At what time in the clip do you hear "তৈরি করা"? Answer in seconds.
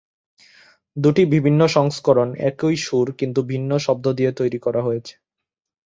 4.31-4.81